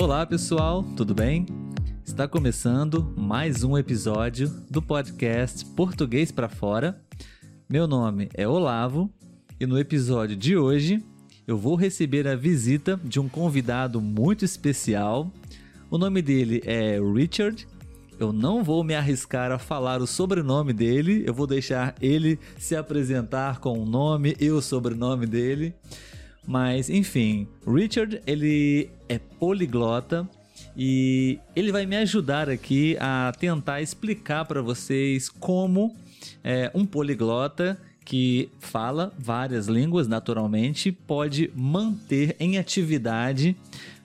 [0.00, 1.44] Olá pessoal, tudo bem?
[2.06, 7.02] Está começando mais um episódio do podcast Português para Fora.
[7.68, 9.12] Meu nome é Olavo
[9.58, 11.04] e no episódio de hoje
[11.48, 15.32] eu vou receber a visita de um convidado muito especial.
[15.90, 17.66] O nome dele é Richard.
[18.20, 22.76] Eu não vou me arriscar a falar o sobrenome dele, eu vou deixar ele se
[22.76, 25.74] apresentar com o nome e o sobrenome dele.
[26.48, 30.26] Mas enfim, Richard ele é poliglota
[30.74, 35.94] e ele vai me ajudar aqui a tentar explicar para vocês como
[36.42, 43.54] é, um poliglota que fala várias línguas naturalmente pode manter em atividade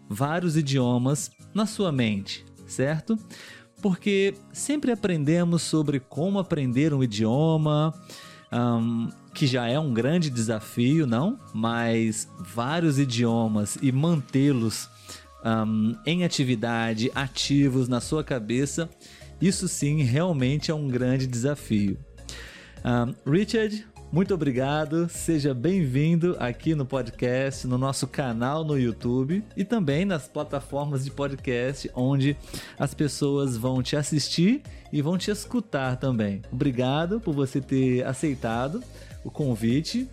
[0.10, 3.18] vários idiomas na sua mente, certo?
[3.82, 7.94] Porque sempre aprendemos sobre como aprender um idioma,
[8.52, 11.40] um, que já é um grande desafio, não?
[11.54, 14.90] Mas vários idiomas e mantê-los
[15.44, 18.90] um, em atividade, ativos na sua cabeça,
[19.42, 21.98] isso sim realmente é um grande desafio.
[22.86, 29.64] Um, Richard, muito obrigado, seja bem-vindo aqui no podcast, no nosso canal no YouTube e
[29.64, 32.38] também nas plataformas de podcast onde
[32.78, 36.44] as pessoas vão te assistir e vão te escutar também.
[36.52, 38.84] Obrigado por você ter aceitado
[39.24, 40.08] o convite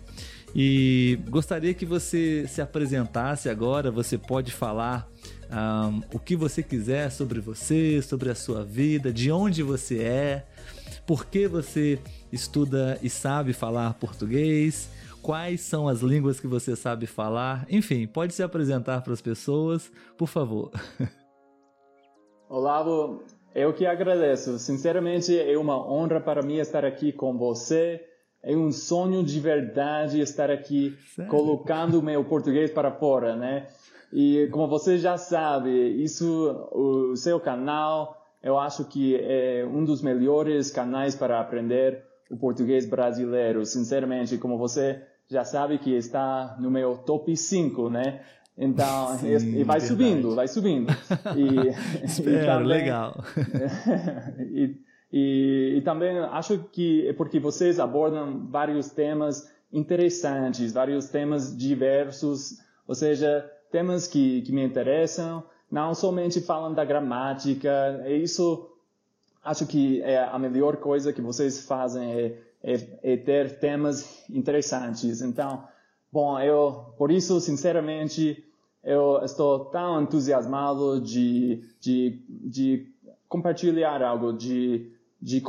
[0.55, 3.89] e gostaria que você se apresentasse agora.
[3.89, 5.07] Você pode falar
[5.49, 10.45] um, o que você quiser sobre você, sobre a sua vida, de onde você é,
[11.05, 11.99] por que você
[12.31, 14.89] estuda e sabe falar português,
[15.21, 19.91] quais são as línguas que você sabe falar, enfim, pode se apresentar para as pessoas,
[20.17, 20.71] por favor.
[22.49, 23.23] Olavo,
[23.55, 24.59] eu que agradeço.
[24.59, 28.05] Sinceramente, é uma honra para mim estar aqui com você.
[28.43, 31.29] É um sonho de verdade estar aqui Sério?
[31.29, 33.67] colocando o meu português para fora, né?
[34.11, 35.69] E como você já sabe,
[36.03, 42.35] isso, o seu canal, eu acho que é um dos melhores canais para aprender o
[42.35, 43.65] português brasileiro.
[43.65, 48.21] Sinceramente, como você já sabe que está no meu top 5, né?
[48.57, 49.87] Então, Sim, e, vai verdade.
[49.87, 50.91] subindo, vai subindo.
[51.37, 51.69] E,
[52.03, 53.23] Espero, e também, legal.
[54.51, 54.75] e,
[55.11, 62.59] e, e, também acho que é porque vocês abordam vários temas interessantes, vários temas diversos,
[62.87, 68.71] ou seja, temas que, que me interessam, não somente falam da gramática, é isso
[69.43, 75.21] acho que é a melhor coisa que vocês fazem é, é, é, ter temas interessantes.
[75.21, 75.63] Então,
[76.11, 78.43] bom, eu, por isso, sinceramente,
[78.83, 82.87] eu estou tão entusiasmado de, de, de
[83.27, 85.41] compartilhar algo, de, de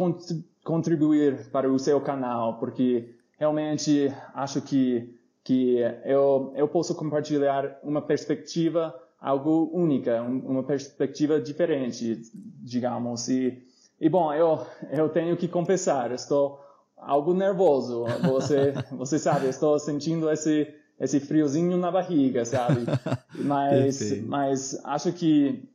[0.65, 8.03] contribuir para o seu canal, porque realmente acho que, que eu, eu posso compartilhar uma
[8.03, 13.63] perspectiva algo única, uma perspectiva diferente, digamos, e
[14.03, 16.59] e bom, eu, eu tenho que confessar, estou
[16.97, 18.05] algo nervoso.
[18.23, 20.67] Você, você sabe, estou sentindo esse,
[20.99, 22.81] esse friozinho na barriga, sabe?
[23.45, 25.67] Mas, mas acho que,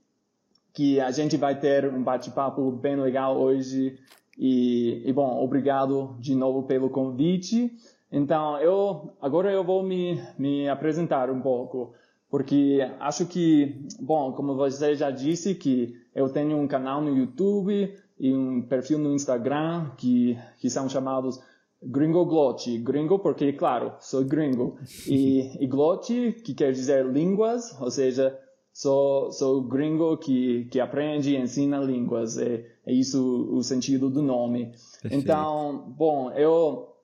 [0.77, 3.97] que a gente vai ter um bate-papo bem legal hoje.
[4.37, 7.75] E, e, bom, obrigado de novo pelo convite.
[8.11, 11.95] Então, eu, agora eu vou me, me apresentar um pouco,
[12.29, 17.91] porque acho que, bom, como você já disse, que eu tenho um canal no YouTube,
[18.19, 21.41] e um perfil no Instagram que, que são chamados
[21.81, 22.77] Gringo Glotti.
[22.77, 24.77] Gringo porque, claro, sou gringo.
[25.07, 28.37] E, e Glotti, que quer dizer línguas, ou seja,
[28.77, 32.37] sou, sou gringo que, que aprende e ensina línguas.
[32.37, 34.67] É, é isso o sentido do nome.
[35.01, 35.15] Perfeito.
[35.15, 36.95] Então, bom, eu,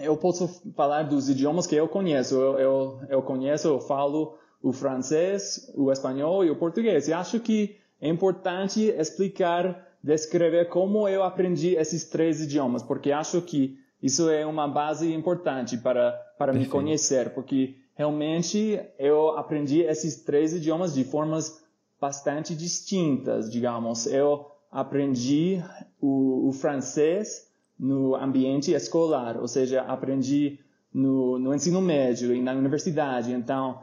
[0.00, 2.34] eu posso falar dos idiomas que eu conheço.
[2.34, 7.06] Eu, eu, eu conheço, eu falo o francês, o espanhol e o português.
[7.06, 13.40] E acho que é importante explicar descrever como eu aprendi esses três idiomas, porque acho
[13.42, 20.22] que isso é uma base importante para, para me conhecer, porque realmente eu aprendi esses
[20.22, 21.62] três idiomas de formas
[22.00, 24.06] bastante distintas, digamos.
[24.06, 25.62] Eu aprendi
[26.00, 30.58] o, o francês no ambiente escolar, ou seja, aprendi
[30.92, 33.32] no, no ensino médio e na universidade.
[33.32, 33.80] Então,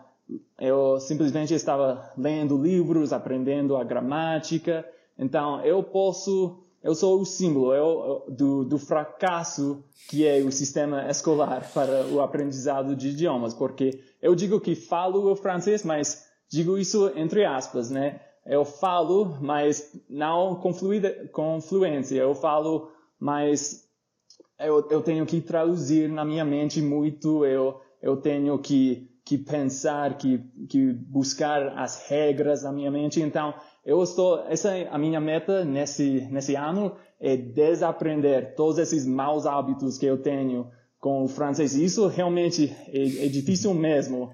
[0.60, 4.86] eu simplesmente estava lendo livros, aprendendo a gramática,
[5.20, 11.10] então, eu posso, eu sou o símbolo eu, do, do fracasso que é o sistema
[11.10, 16.78] escolar para o aprendizado de idiomas, porque eu digo que falo o francês, mas digo
[16.78, 18.20] isso entre aspas, né?
[18.46, 22.16] Eu falo, mas não com, fluida, com fluência.
[22.16, 22.90] Eu falo,
[23.20, 23.88] mas
[24.60, 30.18] eu, eu tenho que traduzir na minha mente muito, eu, eu tenho que, que pensar,
[30.18, 33.22] que, que buscar as regras na minha mente.
[33.22, 33.54] Então,
[33.86, 39.46] eu estou, essa é a minha meta nesse, nesse ano, é desaprender todos esses maus
[39.46, 41.76] hábitos que eu tenho com o francês.
[41.76, 44.32] Isso realmente é, é difícil mesmo,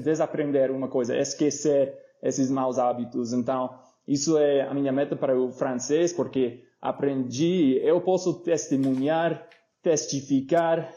[0.00, 3.32] desaprender uma coisa, esquecer esses maus hábitos.
[3.32, 3.70] Então,
[4.06, 9.46] isso é a minha meta para o francês, porque aprendi, eu posso testemunhar,
[9.82, 10.92] testificar,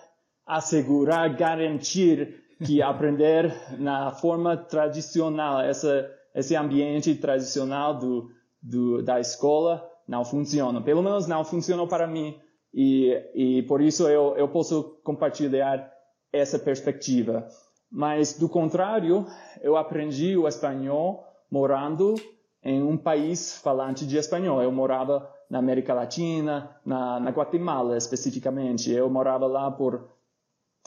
[0.45, 8.29] assegurar, garantir que aprender na forma tradicional, essa, esse ambiente tradicional do,
[8.61, 10.81] do, da escola não funciona.
[10.81, 12.37] Pelo menos não funcionou para mim.
[12.73, 15.89] E, e por isso eu, eu posso compartilhar
[16.31, 17.47] essa perspectiva.
[17.89, 19.25] Mas, do contrário,
[19.61, 22.15] eu aprendi o espanhol morando
[22.61, 24.61] em um país falante de espanhol.
[24.61, 28.91] Eu morava na América Latina, na, na Guatemala especificamente.
[28.91, 30.09] Eu morava lá por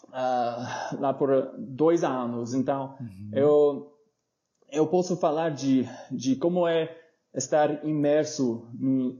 [0.08, 2.52] uh, lá por dois anos.
[2.52, 3.30] Então, uhum.
[3.32, 3.97] eu
[4.70, 6.94] eu posso falar de de como é
[7.34, 8.68] estar imerso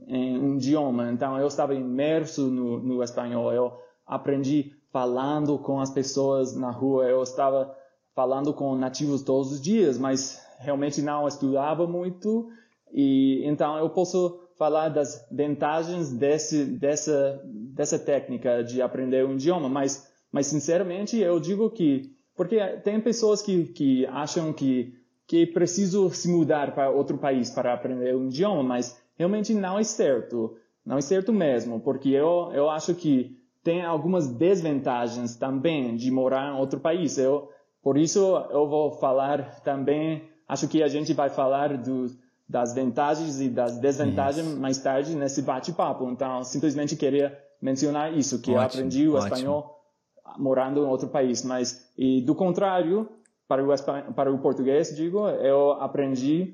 [0.07, 1.11] em um idioma.
[1.11, 3.53] Então, eu estava imerso no, no espanhol.
[3.53, 3.73] Eu
[4.05, 7.05] aprendi falando com as pessoas na rua.
[7.05, 7.75] Eu estava
[8.15, 12.49] falando com nativos todos os dias, mas realmente não estudava muito.
[12.91, 19.69] E então eu posso falar das vantagens desse, dessa, dessa técnica de aprender um idioma,
[19.69, 24.93] mas, mas sinceramente eu digo que, porque tem pessoas que, que acham que,
[25.29, 29.83] que preciso se mudar para outro país para aprender um idioma, mas realmente não é
[29.83, 36.09] certo, não é certo mesmo, porque eu, eu acho que tem algumas desvantagens também de
[36.09, 37.19] morar em outro país.
[37.19, 37.47] Eu,
[37.79, 42.07] por isso eu vou falar também, acho que a gente vai falar do,
[42.47, 44.59] das vantagens e das desvantagens isso.
[44.59, 46.09] mais tarde nesse bate-papo.
[46.09, 49.27] Então, simplesmente queria mencionar isso, que ótimo, eu aprendi o ótimo.
[49.27, 49.79] espanhol
[50.39, 51.43] morando em outro país.
[51.43, 53.07] Mas, e do contrário,
[53.49, 56.53] para o, para o português, digo, eu aprendi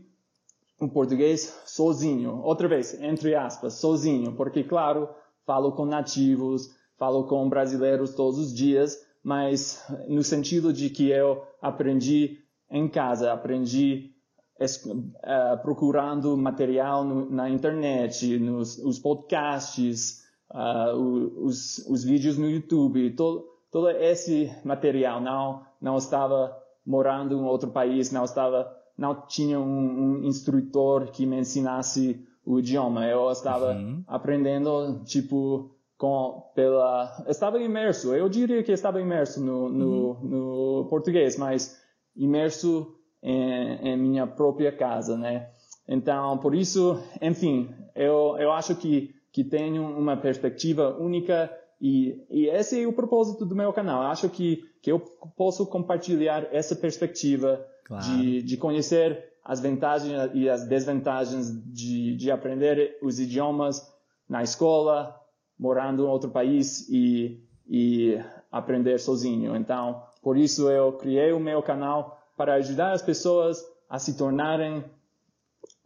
[0.80, 2.42] o português sozinho.
[2.42, 5.10] Outra vez, entre aspas, sozinho, porque, claro,
[5.46, 11.44] falo com nativos, falo com brasileiros todos os dias, mas no sentido de que eu
[11.62, 12.40] aprendi
[12.72, 14.12] em casa, aprendi
[14.58, 20.96] uh, procurando material no, na internet, nos os podcasts, uh,
[21.44, 27.72] os, os vídeos no YouTube, todo, todo esse material não não estava morando em outro
[27.72, 33.06] país, não estava não tinha um, um instrutor que me ensinasse o idioma.
[33.06, 34.04] Eu estava uhum.
[34.08, 38.14] aprendendo tipo com pela estava imerso.
[38.14, 40.20] Eu diria que estava imerso no, no, uhum.
[40.22, 41.82] no português, mas
[42.16, 45.50] imerso em, em minha própria casa, né?
[45.88, 51.52] Então, por isso, enfim, eu, eu acho que, que tenho uma perspectiva única
[51.82, 54.02] e, e esse é o propósito do meu canal.
[54.04, 55.00] Eu acho que, que eu
[55.36, 58.06] posso compartilhar essa perspectiva claro.
[58.06, 63.82] de, de conhecer as vantagens e as desvantagens de, de aprender os idiomas
[64.30, 65.20] na escola,
[65.58, 69.56] morando em outro país e, e aprender sozinho.
[69.56, 74.86] Então, por isso eu criei o meu canal para ajudar as pessoas a se tornarem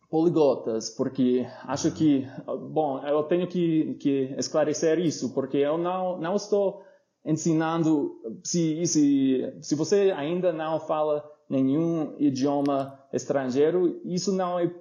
[0.09, 2.27] poliglotas, porque acho que,
[2.69, 6.83] bom, eu tenho que, que esclarecer isso, porque eu não, não estou
[7.25, 14.71] ensinando, se, se, se você ainda não fala nenhum idioma estrangeiro, isso não é,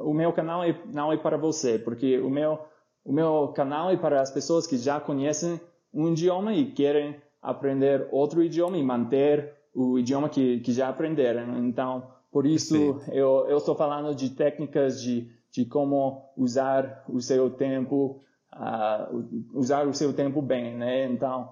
[0.00, 2.58] o meu canal é, não é para você, porque o meu,
[3.04, 5.60] o meu canal é para as pessoas que já conhecem
[5.94, 11.64] um idioma e querem aprender outro idioma e manter o idioma que, que já aprenderam.
[11.64, 17.50] Então, por isso, eu, eu estou falando de técnicas de, de como usar o seu
[17.50, 18.20] tempo,
[18.52, 21.06] uh, usar o seu tempo bem, né?
[21.06, 21.48] Então,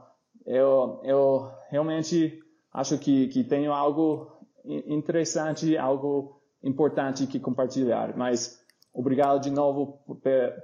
[0.47, 2.39] eu, eu realmente
[2.73, 4.31] acho que, que tenho algo
[4.65, 8.17] interessante, algo importante que compartilhar.
[8.17, 8.59] Mas
[8.93, 10.01] obrigado de novo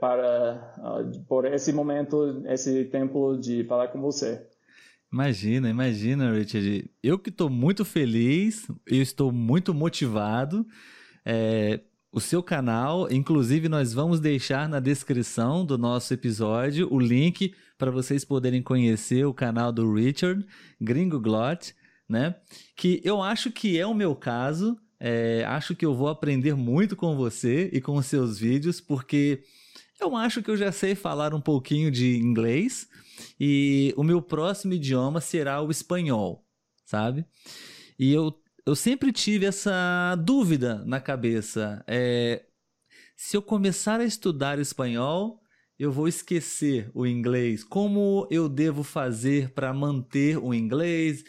[0.01, 4.47] para, uh, por esse momento, esse tempo de falar com você.
[5.13, 6.89] Imagina, imagina, Richard.
[7.03, 10.65] Eu que estou muito feliz, eu estou muito motivado.
[11.25, 11.81] É,
[12.13, 17.91] o seu canal, inclusive, nós vamos deixar na descrição do nosso episódio o link para
[17.91, 20.45] vocês poderem conhecer o canal do Richard,
[20.81, 21.73] Gringo Glot,
[22.09, 22.35] né?
[22.77, 24.77] Que eu acho que é o meu caso.
[24.99, 29.45] É, acho que eu vou aprender muito com você e com os seus vídeos, porque
[30.01, 32.89] eu acho que eu já sei falar um pouquinho de inglês
[33.39, 36.45] e o meu próximo idioma será o espanhol,
[36.85, 37.25] sabe?
[37.99, 38.35] E eu,
[38.67, 41.83] eu sempre tive essa dúvida na cabeça.
[41.87, 42.45] É,
[43.17, 45.41] se eu começar a estudar espanhol,
[45.79, 47.65] eu vou esquecer o inglês.
[47.65, 51.25] Como eu devo fazer para manter o inglês?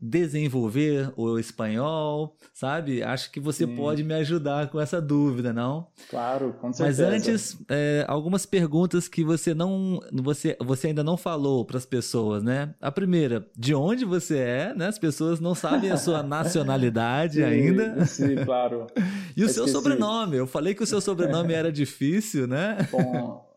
[0.00, 3.02] Desenvolver o espanhol, sabe?
[3.02, 3.76] Acho que você Sim.
[3.76, 5.86] pode me ajudar com essa dúvida, não?
[6.10, 7.08] Claro, com certeza.
[7.08, 11.86] Mas antes, é, algumas perguntas que você não, você, você ainda não falou para as
[11.86, 12.74] pessoas, né?
[12.80, 14.88] A primeira, de onde você é, né?
[14.88, 18.04] As pessoas não sabem a sua nacionalidade sim, ainda.
[18.06, 18.86] Sim, claro.
[19.36, 19.54] e o Esqueci.
[19.54, 20.36] seu sobrenome?
[20.36, 22.78] Eu falei que o seu sobrenome era difícil, né?
[22.90, 23.52] Bom.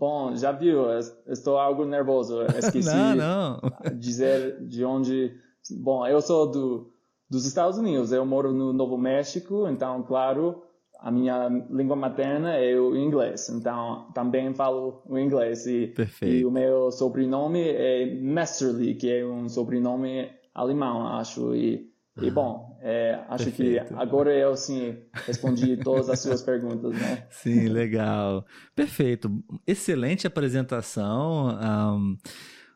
[0.00, 0.86] Bom, já viu,
[1.26, 2.40] estou algo nervoso.
[2.56, 3.60] Esqueci não, não.
[3.98, 5.30] dizer de onde
[5.70, 6.92] Bom, eu sou do,
[7.28, 10.62] dos Estados Unidos, eu moro no Novo México, então, claro,
[11.00, 15.66] a minha língua materna é o inglês, então também falo o inglês.
[15.66, 21.54] E, e o meu sobrenome é Messerly, que é um sobrenome alemão, acho.
[21.54, 23.86] E, e bom, é, acho Perfeito.
[23.86, 27.26] que agora eu sim respondi todas as suas perguntas, né?
[27.30, 28.44] Sim, legal.
[28.74, 29.30] Perfeito.
[29.66, 31.58] Excelente apresentação.
[31.58, 32.18] Um,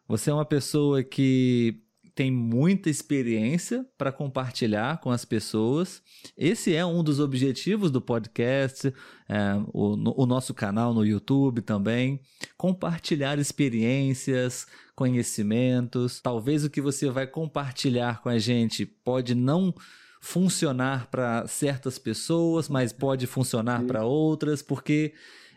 [0.09, 1.84] você é uma pessoa que
[2.15, 6.01] tem muita experiência para compartilhar com as pessoas.
[6.39, 8.95] Esse é um dos objetivos do podcast,
[9.29, 12.21] é, o, no, o nosso canal no YouTube também.
[12.57, 16.21] Compartilhar experiências, conhecimentos.
[16.21, 19.75] Talvez o que você vai compartilhar com a gente pode não
[20.21, 25.13] funcionar para certas pessoas, mas pode funcionar para outras, porque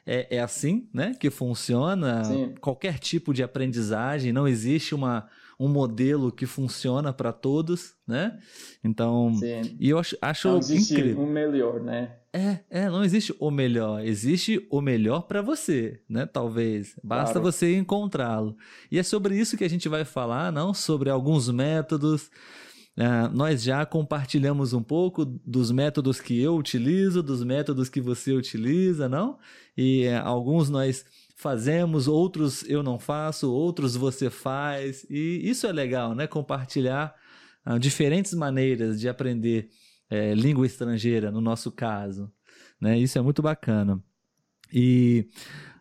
[0.06, 2.56] é, é, assim né, que funciona Sim.
[2.60, 4.34] qualquer tipo de aprendizagem.
[4.34, 8.38] Não existe uma um modelo que funciona para todos, né?
[8.84, 9.76] Então, Sim.
[9.80, 11.24] e eu acho, acho não existe incrível.
[11.24, 12.16] um melhor, né?
[12.32, 16.28] É, é, não existe o melhor, existe o melhor para você, né?
[16.28, 16.96] Talvez.
[17.04, 17.52] Basta claro.
[17.52, 18.56] você encontrá-lo.
[18.92, 22.30] E é sobre isso que a gente vai falar, não sobre alguns métodos.
[22.96, 28.34] Uh, nós já compartilhamos um pouco dos métodos que eu utilizo, dos métodos que você
[28.34, 29.38] utiliza, não?
[29.76, 31.06] E uh, alguns nós
[31.38, 35.06] fazemos, outros eu não faço, outros você faz.
[35.10, 36.28] E isso é legal, né?
[36.28, 37.16] Compartilhar
[37.64, 39.70] ah, diferentes maneiras de aprender
[40.10, 42.32] é, língua estrangeira, no nosso caso.
[42.82, 42.98] Né?
[42.98, 44.04] Isso é muito bacana.
[44.74, 45.30] E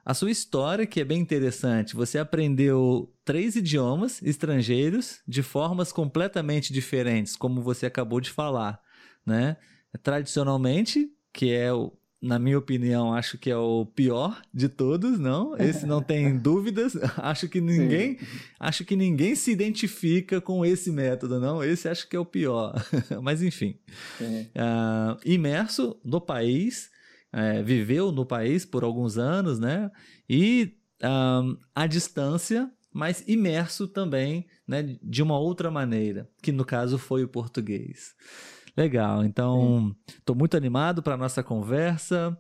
[0.05, 6.73] a sua história, que é bem interessante, você aprendeu três idiomas estrangeiros de formas completamente
[6.73, 8.81] diferentes, como você acabou de falar,
[9.25, 9.57] né?
[10.03, 15.57] Tradicionalmente, que é o, na minha opinião, acho que é o pior de todos, não?
[15.57, 16.97] Esse não tem dúvidas.
[17.19, 18.27] Acho que ninguém, Sim.
[18.59, 21.63] acho que ninguém se identifica com esse método, não?
[21.63, 22.75] Esse acho que é o pior.
[23.23, 23.79] Mas enfim,
[24.21, 26.91] uh, imerso no país,
[27.35, 29.91] uh, viveu no país por alguns anos, né?
[30.29, 34.97] E uh, à distância, mas imerso também, né?
[35.03, 38.15] De uma outra maneira, que no caso foi o português.
[38.77, 42.37] Legal, então estou muito animado para a nossa conversa.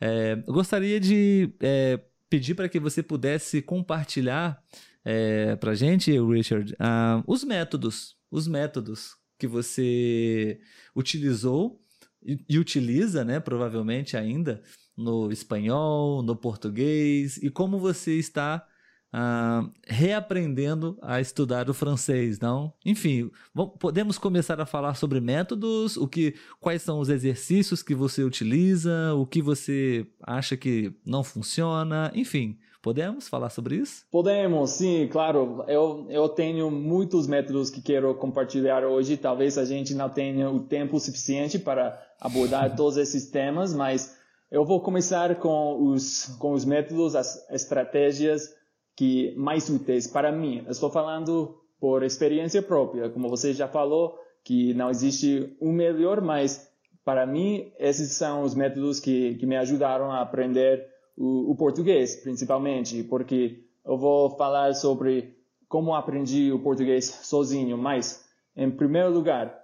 [0.00, 4.62] É, gostaria de é, pedir para que você pudesse compartilhar
[5.04, 10.60] é, para a gente, Richard, uh, os métodos, os métodos que você
[10.94, 11.80] utilizou
[12.22, 14.62] e, e utiliza, né, provavelmente ainda,
[14.96, 18.64] no espanhol, no português, e como você está
[19.12, 22.72] Uh, reaprendendo a estudar o francês, não?
[22.86, 27.92] Enfim, vamos, podemos começar a falar sobre métodos, o que, quais são os exercícios que
[27.92, 34.04] você utiliza, o que você acha que não funciona, enfim, podemos falar sobre isso?
[34.12, 35.64] Podemos, sim, claro.
[35.66, 39.16] Eu, eu tenho muitos métodos que quero compartilhar hoje.
[39.16, 44.16] Talvez a gente não tenha o tempo suficiente para abordar todos esses temas, mas
[44.50, 48.59] eu vou começar com os, com os métodos, as estratégias
[49.00, 50.62] que mais úteis para mim.
[50.66, 54.14] Eu estou falando por experiência própria, como você já falou,
[54.44, 56.70] que não existe um melhor, mas
[57.02, 62.14] para mim esses são os métodos que, que me ajudaram a aprender o, o português,
[62.16, 65.34] principalmente, porque eu vou falar sobre
[65.66, 68.22] como aprendi o português sozinho, mas
[68.54, 69.58] em primeiro lugar,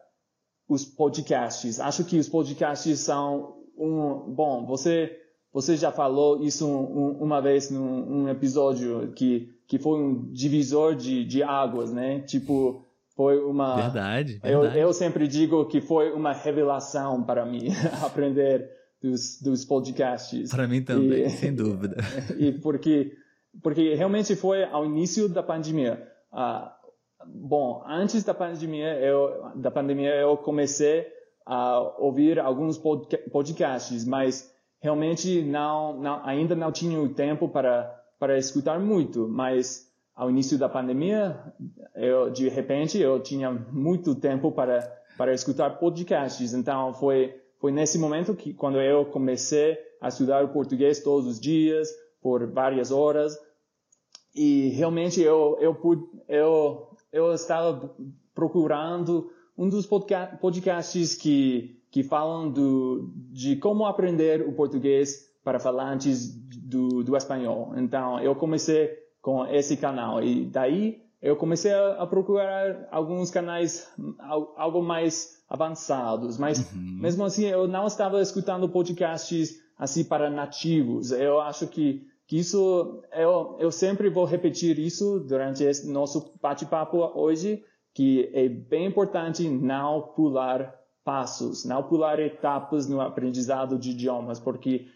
[0.67, 1.79] os podcasts.
[1.79, 4.65] Acho que os podcasts são um bom.
[4.65, 5.15] Você
[5.57, 10.95] você já falou isso um, uma vez num um episódio que, que foi um divisor
[10.95, 12.21] de, de águas, né?
[12.21, 12.85] Tipo,
[13.17, 13.75] foi uma.
[13.75, 14.79] Verdade, verdade.
[14.79, 17.69] Eu, eu sempre digo que foi uma revelação para mim
[18.05, 18.69] aprender
[19.03, 20.51] dos, dos podcasts.
[20.51, 21.97] Para mim também, e, sem dúvida.
[22.37, 23.13] E porque,
[23.63, 26.07] porque realmente foi ao início da pandemia.
[26.31, 26.71] Ah,
[27.27, 31.07] bom, antes da pandemia, eu, da pandemia eu comecei
[31.47, 32.79] a ouvir alguns
[33.33, 39.87] podcasts, mas realmente não, não, ainda não tinha o tempo para, para escutar muito, mas
[40.15, 41.39] ao início da pandemia,
[41.95, 44.81] eu, de repente, eu tinha muito tempo para,
[45.19, 46.55] para escutar podcasts.
[46.55, 51.39] Então, foi, foi nesse momento que, quando eu comecei a estudar o português todos os
[51.39, 51.89] dias,
[52.23, 53.39] por várias horas,
[54.35, 55.77] e realmente eu, eu,
[56.29, 57.95] eu, eu estava
[58.35, 66.29] procurando um dos podcasts que, que falam do, de como aprender o português para falantes
[66.63, 67.73] do, do espanhol.
[67.75, 68.91] Então, eu comecei
[69.23, 73.91] com esse canal e daí eu comecei a, a procurar alguns canais
[74.59, 76.99] algo mais avançados, mas uhum.
[77.01, 81.13] mesmo assim eu não estava escutando podcasts assim para nativos.
[81.13, 86.99] Eu acho que que isso eu, eu sempre vou repetir isso durante esse nosso bate-papo
[87.15, 90.77] hoje que é bem importante não pular
[91.07, 94.89] passos, não pular etapas no aprendizado de idiomas, porque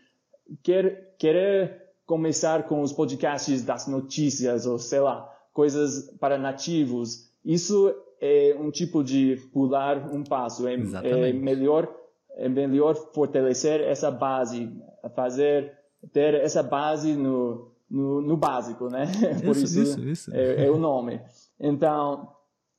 [0.60, 7.94] quer, querer começar com os podcasts das notícias ou sei lá, coisas para nativos, isso
[8.20, 10.66] é um tipo de pular um passo.
[10.66, 11.88] É, é melhor
[12.36, 14.72] é melhor fortalecer essa base,
[15.14, 15.72] fazer
[16.12, 19.06] ter essa base no, no, no básico, né?
[19.44, 20.34] Por isso, isso, isso.
[20.34, 21.20] É, é, o nome.
[21.58, 22.28] Então,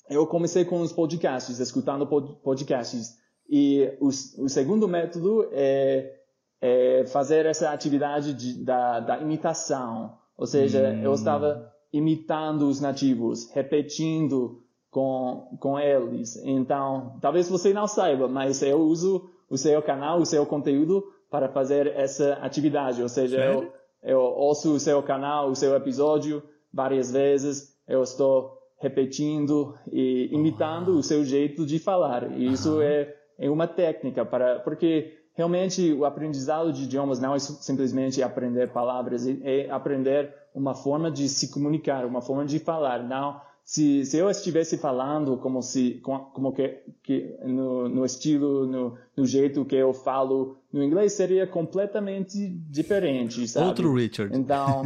[0.09, 2.05] eu comecei com os podcasts, escutando
[2.43, 3.20] podcasts.
[3.49, 6.15] E o, o segundo método é,
[6.61, 10.17] é, fazer essa atividade de, da, da imitação.
[10.37, 11.03] Ou seja, hum.
[11.03, 16.37] eu estava imitando os nativos, repetindo com, com eles.
[16.43, 21.49] Então, talvez você não saiba, mas eu uso o seu canal, o seu conteúdo para
[21.49, 23.01] fazer essa atividade.
[23.01, 26.43] Ou seja, eu, eu ouço o seu canal, o seu episódio
[26.73, 32.31] várias vezes, eu estou repetindo e imitando o seu jeito de falar.
[32.31, 37.39] E isso é, é uma técnica para porque realmente o aprendizado de idiomas não é
[37.39, 43.03] simplesmente aprender palavras, é aprender uma forma de se comunicar, uma forma de falar.
[43.03, 48.97] Não, se, se eu estivesse falando como se como que, que no, no estilo, no,
[49.17, 53.67] no jeito que eu falo no inglês seria completamente diferente, sabe?
[53.67, 54.37] Outro Richard.
[54.37, 54.83] Então,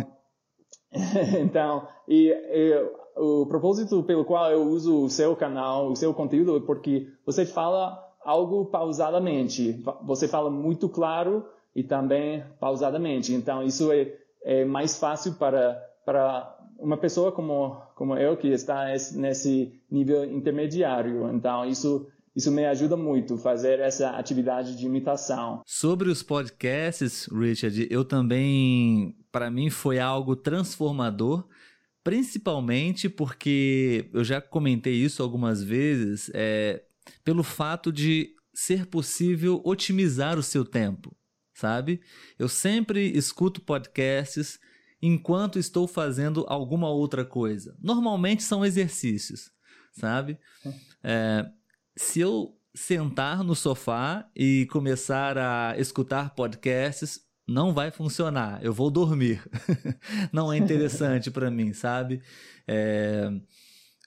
[1.41, 6.55] então e, e, o propósito pelo qual eu uso o seu canal, o seu conteúdo,
[6.55, 9.81] é porque você fala algo pausadamente.
[10.03, 13.33] Você fala muito claro e também pausadamente.
[13.33, 14.11] Então, isso é,
[14.43, 21.31] é mais fácil para, para uma pessoa como, como eu, que está nesse nível intermediário.
[21.31, 25.61] Então, isso isso me ajuda muito fazer essa atividade de imitação.
[25.65, 31.47] Sobre os podcasts, Richard, eu também, para mim, foi algo transformador,
[32.03, 36.83] principalmente porque eu já comentei isso algumas vezes, é,
[37.23, 41.15] pelo fato de ser possível otimizar o seu tempo,
[41.53, 42.01] sabe?
[42.39, 44.59] Eu sempre escuto podcasts
[45.01, 47.75] enquanto estou fazendo alguma outra coisa.
[47.81, 49.51] Normalmente são exercícios,
[49.91, 50.39] sabe?
[51.03, 51.45] É,
[51.95, 58.63] se eu sentar no sofá e começar a escutar podcasts, não vai funcionar.
[58.63, 59.43] Eu vou dormir.
[60.31, 62.21] não é interessante para mim, sabe?
[62.67, 63.29] É...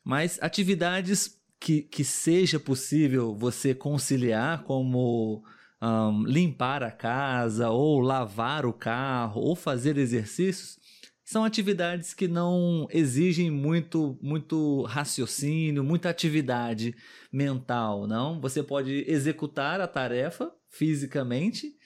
[0.04, 5.42] Mas atividades que, que seja possível você conciliar, como
[5.82, 10.78] um, limpar a casa, ou lavar o carro, ou fazer exercícios,
[11.24, 16.94] são atividades que não exigem muito, muito raciocínio, muita atividade
[17.30, 18.40] mental, não?
[18.40, 21.76] Você pode executar a tarefa fisicamente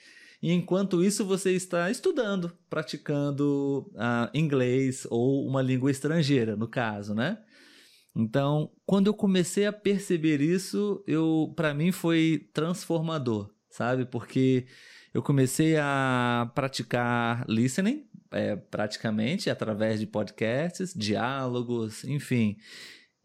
[0.41, 7.13] e enquanto isso você está estudando, praticando uh, inglês ou uma língua estrangeira, no caso,
[7.13, 7.37] né?
[8.15, 14.05] Então, quando eu comecei a perceber isso, eu para mim foi transformador, sabe?
[14.05, 14.67] Porque
[15.13, 22.57] eu comecei a praticar listening, é, praticamente através de podcasts, diálogos, enfim.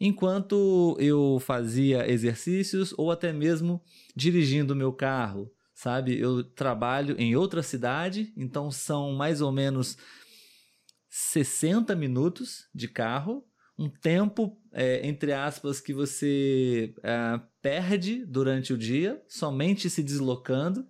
[0.00, 3.82] Enquanto eu fazia exercícios ou até mesmo
[4.14, 6.18] dirigindo meu carro, sabe?
[6.18, 9.96] Eu trabalho em outra cidade, então são mais ou menos
[11.08, 13.44] 60 minutos de carro,
[13.78, 20.86] um tempo, é, entre aspas, que você é, perde durante o dia, somente se deslocando.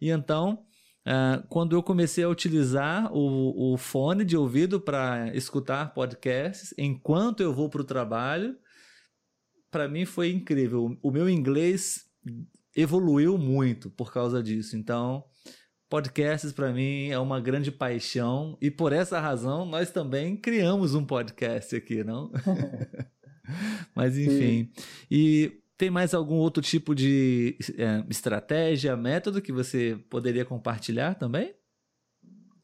[0.00, 0.66] E então
[1.06, 7.44] Uh, quando eu comecei a utilizar o, o fone de ouvido para escutar podcasts enquanto
[7.44, 8.58] eu vou para o trabalho,
[9.70, 10.98] para mim foi incrível.
[11.00, 12.06] O meu inglês
[12.74, 14.76] evoluiu muito por causa disso.
[14.76, 15.24] Então,
[15.88, 21.04] podcasts para mim é uma grande paixão e por essa razão nós também criamos um
[21.04, 22.30] podcast aqui, não?
[23.94, 24.70] Mas enfim.
[24.74, 24.82] Sim.
[25.10, 31.54] E tem mais algum outro tipo de é, estratégia, método que você poderia compartilhar também?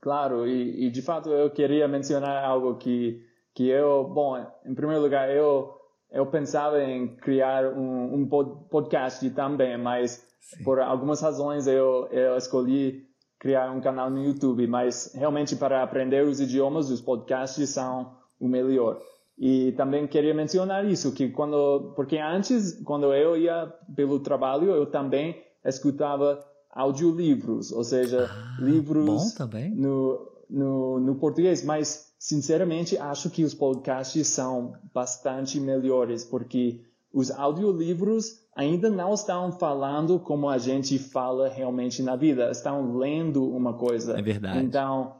[0.00, 5.00] Claro, e, e, de fato eu queria mencionar algo que, que eu, bom, em primeiro
[5.00, 5.72] lugar, eu,
[6.10, 8.28] eu pensava em criar um, um
[8.68, 10.64] podcast também, mas Sim.
[10.64, 13.06] por algumas razões eu, eu escolhi
[13.42, 18.46] criar um canal no YouTube, mas realmente para aprender os idiomas, os podcasts são o
[18.46, 19.02] melhor.
[19.36, 24.86] E também queria mencionar isso, que quando, porque antes, quando eu ia pelo trabalho, eu
[24.86, 26.38] também escutava
[26.70, 29.34] audiolivros, ou seja, ah, livros
[29.74, 36.80] no, no, no português, mas sinceramente acho que os podcasts são bastante melhores, porque
[37.12, 43.44] os audiolivros ainda não estão falando como a gente fala realmente na vida, estão lendo
[43.44, 44.18] uma coisa.
[44.18, 44.58] É verdade.
[44.58, 45.16] Então,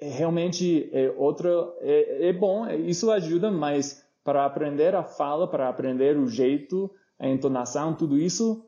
[0.00, 5.68] é, realmente é outra é, é bom, isso ajuda, mas para aprender a fala, para
[5.68, 8.66] aprender o jeito, a entonação, tudo isso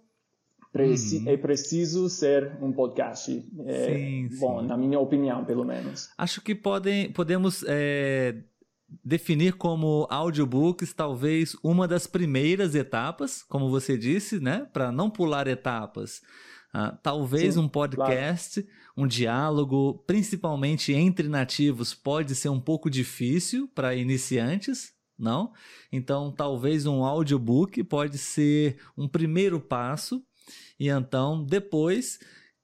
[0.73, 1.29] Preci uhum.
[1.29, 3.45] É preciso ser um podcast.
[3.67, 4.67] É, sim, bom, sim.
[4.67, 6.09] na minha opinião, pelo menos.
[6.17, 8.37] Acho que podem, podemos é,
[9.05, 14.67] definir como audiobooks talvez uma das primeiras etapas, como você disse, né?
[14.73, 16.21] Para não pular etapas.
[16.75, 18.79] Uh, talvez sim, um podcast, claro.
[18.97, 25.53] um diálogo, principalmente entre nativos, pode ser um pouco difícil para iniciantes, não?
[25.93, 30.23] Então, talvez um audiobook pode ser um primeiro passo
[30.81, 32.19] e então, depois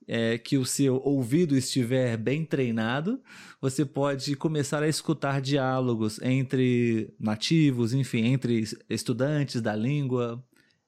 [0.08, 3.20] é, que o seu ouvido estiver bem treinado,
[3.60, 10.42] você pode começar a escutar diálogos entre nativos, enfim, entre estudantes da língua.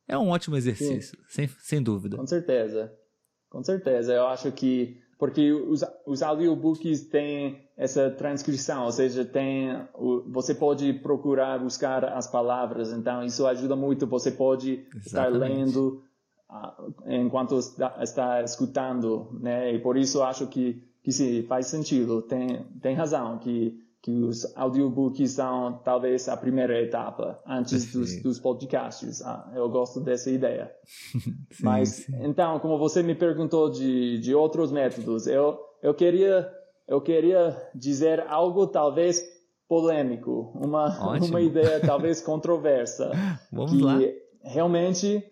[0.08, 2.16] É um ótimo exercício, sem, sem dúvida.
[2.16, 2.90] Com certeza.
[3.50, 4.14] Com certeza.
[4.14, 4.98] Eu acho que.
[5.18, 9.68] Porque os, os audiobooks têm essa transcrição, ou seja, tem,
[10.26, 14.06] você pode procurar buscar as palavras, então isso ajuda muito.
[14.06, 15.04] Você pode Exatamente.
[15.04, 16.02] estar lendo
[17.06, 19.72] enquanto está, está escutando, né?
[19.72, 24.56] E por isso acho que que se faz sentido, tem tem razão que que os
[24.56, 29.20] audiobooks são talvez a primeira etapa antes dos, dos, podcasts.
[29.20, 30.72] Ah, eu gosto dessa ideia.
[31.12, 32.12] sim, Mas sim.
[32.22, 36.50] então, como você me perguntou de, de outros métodos, eu eu queria
[36.88, 39.22] eu queria dizer algo talvez
[39.68, 41.26] polêmico, uma Ótimo.
[41.26, 43.12] uma ideia talvez controversa.
[43.52, 43.98] Vamos que lá.
[44.42, 45.22] Realmente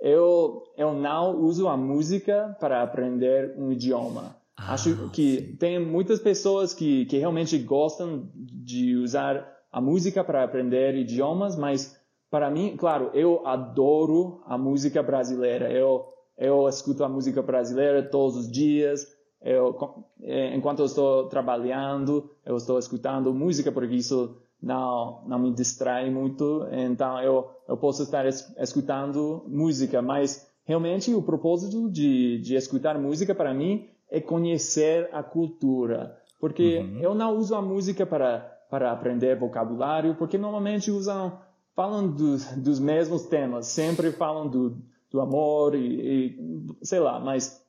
[0.00, 4.36] eu, eu não uso a música para aprender um idioma.
[4.56, 5.56] Ah, Acho que sim.
[5.56, 11.96] tem muitas pessoas que, que realmente gostam de usar a música para aprender idiomas, mas
[12.30, 15.70] para mim, claro, eu adoro a música brasileira.
[15.70, 16.06] Eu,
[16.36, 19.06] eu escuto a música brasileira todos os dias.
[19.40, 25.52] Eu, eh, enquanto eu estou trabalhando, eu estou escutando música porque isso não, não me
[25.52, 32.38] distrai muito, então eu, eu posso estar es, escutando música, mas realmente o propósito de,
[32.38, 37.00] de escutar música para mim é conhecer a cultura, porque uhum.
[37.00, 38.40] eu não uso a música para,
[38.70, 41.38] para aprender vocabulário, porque normalmente usam,
[41.74, 44.76] falam do, dos mesmos temas, sempre falam do,
[45.10, 47.64] do amor e, e sei lá, mas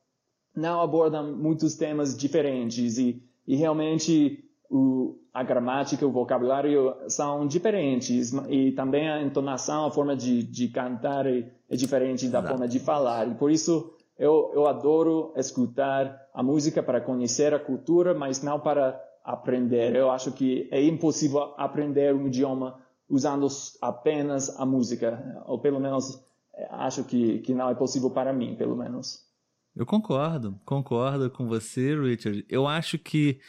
[0.54, 2.98] não abordam muitos temas diferentes.
[2.98, 9.90] E, e realmente o, a gramática, o vocabulário são diferentes e também a entonação, a
[9.90, 12.48] forma de, de cantar é, é diferente da Exato.
[12.48, 13.28] forma de falar.
[13.28, 18.58] E por isso eu, eu adoro escutar a música para conhecer a cultura, mas não
[18.58, 19.94] para aprender.
[19.94, 23.46] Eu acho que é impossível aprender um idioma usando
[23.80, 26.22] apenas a música, ou pelo menos
[26.54, 29.26] é, acho que, que não é possível para mim, pelo menos.
[29.74, 32.44] Eu concordo, concordo com você, Richard.
[32.48, 33.40] Eu acho que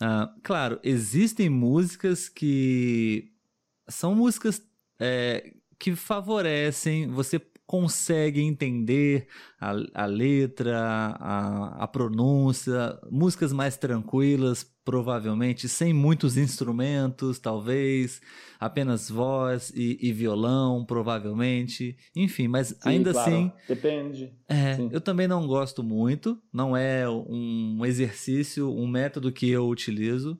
[0.00, 3.32] Uh, claro, existem músicas que
[3.88, 4.60] são músicas
[4.98, 9.26] é, que favorecem, você consegue entender
[9.60, 18.20] a, a letra, a, a pronúncia, músicas mais tranquilas, provavelmente, sem muitos instrumentos, talvez,
[18.60, 23.30] apenas voz e, e violão, provavelmente, enfim, mas Sim, ainda claro.
[23.30, 23.52] assim.
[23.66, 24.32] Depende.
[24.48, 30.38] É, eu também não gosto muito, não é um exercício, um método que eu utilizo,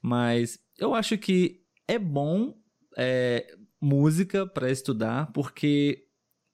[0.00, 2.54] mas eu acho que é bom
[2.96, 3.46] é,
[3.80, 6.07] música para estudar, porque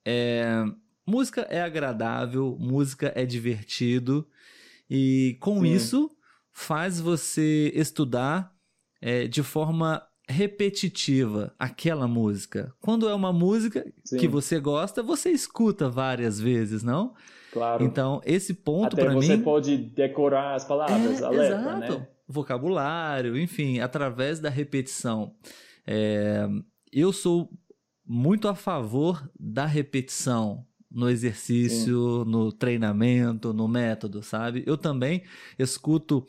[0.05, 0.64] é,
[1.07, 4.27] música é agradável, música é divertido,
[4.88, 5.73] e com Sim.
[5.73, 6.11] isso
[6.53, 8.55] faz você estudar
[9.01, 12.73] é, de forma repetitiva aquela música.
[12.81, 14.19] Quando é uma música Sim.
[14.19, 17.14] que você gosta, você escuta várias vezes, não?
[17.53, 17.85] Claro.
[17.85, 19.23] Então, esse ponto para mim...
[19.23, 21.99] você pode decorar as palavras, é, a letra, exato.
[21.99, 22.09] né?
[22.27, 25.35] Vocabulário, enfim, através da repetição.
[25.87, 26.49] É,
[26.90, 27.51] eu sou
[28.07, 32.31] muito a favor da repetição no exercício, Sim.
[32.31, 34.62] no treinamento, no método, sabe?
[34.67, 35.23] Eu também
[35.59, 36.25] escuto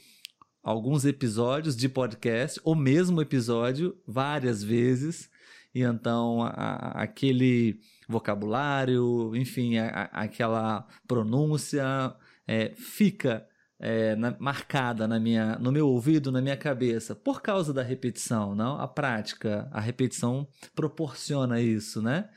[0.63, 5.29] alguns episódios de podcast, o mesmo episódio, várias vezes,
[5.73, 12.15] e então a, aquele vocabulário, enfim, a, aquela pronúncia
[12.47, 13.47] é, fica
[13.79, 18.55] é, na, marcada na minha, no meu ouvido, na minha cabeça, por causa da repetição,
[18.55, 18.79] não?
[18.79, 22.29] A prática, a repetição proporciona isso, né?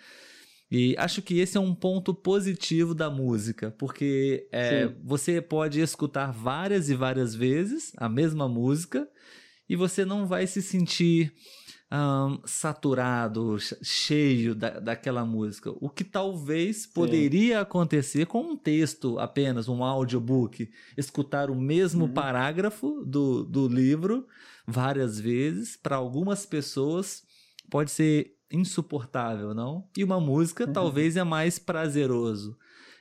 [0.71, 6.31] E acho que esse é um ponto positivo da música, porque é, você pode escutar
[6.31, 9.09] várias e várias vezes a mesma música
[9.67, 11.33] e você não vai se sentir
[11.91, 15.73] um, saturado, cheio da, daquela música.
[15.81, 16.91] O que talvez Sim.
[16.93, 20.71] poderia acontecer com um texto apenas, um audiobook.
[20.97, 22.13] Escutar o mesmo uhum.
[22.13, 24.27] parágrafo do, do livro
[24.67, 27.23] várias vezes, para algumas pessoas
[27.71, 29.89] pode ser insuportável, não?
[29.97, 30.73] E uma música uhum.
[30.73, 32.57] talvez é mais prazeroso.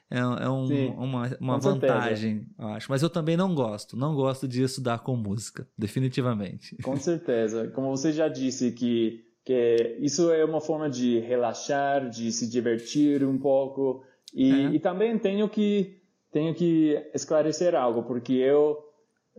[0.10, 2.90] É, é um, uma, uma vantagem, eu acho.
[2.90, 3.98] Mas eu também não gosto.
[3.98, 6.76] Não gosto de estudar com música, definitivamente.
[6.78, 7.68] Com certeza.
[7.70, 13.24] Como você já disse, que, que isso é uma forma de relaxar, de se divertir
[13.24, 14.04] um pouco.
[14.34, 14.56] E, é.
[14.76, 18.84] e também tenho que, tenho que esclarecer algo, porque eu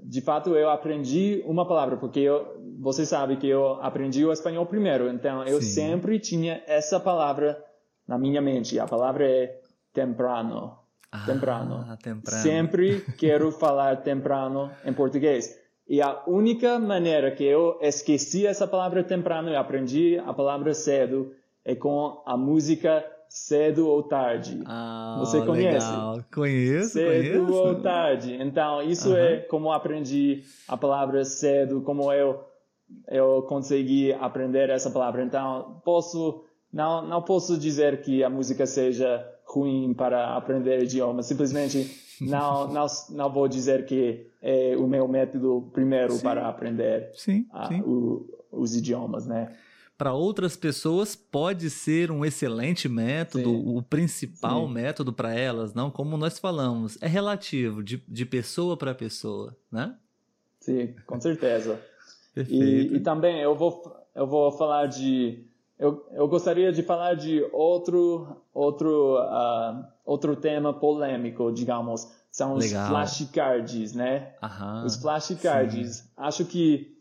[0.01, 4.65] de fato eu aprendi uma palavra porque eu, você sabe que eu aprendi o espanhol
[4.65, 5.69] primeiro então eu Sim.
[5.69, 7.61] sempre tinha essa palavra
[8.07, 9.61] na minha mente a palavra é
[9.99, 10.79] temprano
[11.11, 11.97] ah, temprano.
[12.03, 15.59] temprano sempre quero falar temprano em português
[15.89, 21.33] e a única maneira que eu esqueci essa palavra temprano e aprendi a palavra cedo
[21.65, 24.63] é com a música cedo ou tarde.
[24.67, 25.87] Ah, Você conhece?
[25.87, 26.25] Legal.
[26.33, 27.55] Conheço, cedo conheço.
[27.55, 28.37] ou tarde.
[28.41, 32.45] Então, isso é como aprendi a palavra cedo, como eu
[33.07, 35.23] eu consegui aprender essa palavra.
[35.23, 41.23] Então, posso não não posso dizer que a música seja ruim para aprender idioma.
[41.23, 46.23] Simplesmente não não não vou dizer que é o meu método primeiro sim.
[46.23, 47.81] para aprender sim, a, sim.
[47.81, 49.57] O, os idiomas, né?
[49.99, 53.77] para outras pessoas pode ser um excelente método, Sim.
[53.77, 54.73] o principal Sim.
[54.73, 55.91] método para elas, não?
[55.91, 59.97] Como nós falamos, é relativo, de, de pessoa para pessoa, né?
[60.61, 61.81] Sim, com certeza.
[62.37, 65.45] e, e, também eu vou, eu vou falar de.
[65.79, 72.11] Eu, eu gostaria de falar de outro, outro, uh, outro tema polêmico, digamos.
[72.31, 72.89] São os Legal.
[72.89, 74.35] flashcards, né?
[74.43, 75.97] Aham, os flashcards.
[75.97, 76.09] Sim.
[76.17, 76.95] Acho que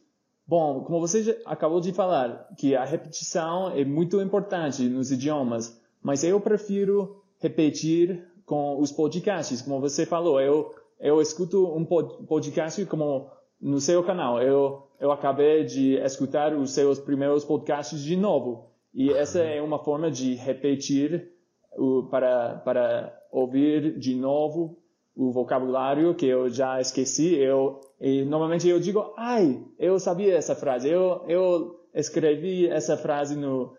[0.48, 6.24] Bom, como você acabou de falar, que a repetição é muito importante nos idiomas, mas
[6.24, 10.40] eu prefiro repetir com os podcasts, como você falou.
[10.40, 13.30] Eu eu escuto um podcast como
[13.62, 14.42] no seu canal.
[14.42, 18.72] Eu eu acabei de escutar os seus primeiros podcasts de novo.
[18.94, 21.32] E essa é uma forma de repetir
[21.78, 24.78] o, para para ouvir de novo
[25.16, 27.36] o vocabulário que eu já esqueci.
[27.36, 33.36] Eu e normalmente eu digo, ai, eu sabia essa frase, eu, eu escrevi essa frase
[33.36, 33.76] no,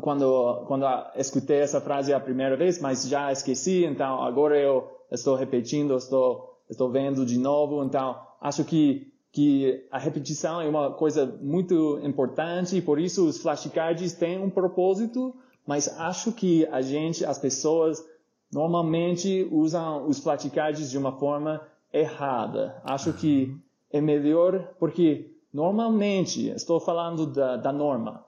[0.00, 5.34] quando, quando escutei essa frase a primeira vez, mas já esqueci, então agora eu estou
[5.34, 11.38] repetindo, estou, estou vendo de novo, então acho que, que a repetição é uma coisa
[11.40, 15.34] muito importante e por isso os flashcards têm um propósito,
[15.66, 18.04] mas acho que a gente, as pessoas,
[18.52, 21.60] normalmente usam os flashcards de uma forma
[21.92, 22.80] errada.
[22.84, 23.56] Acho que
[23.90, 28.24] é melhor porque normalmente, estou falando da, da norma,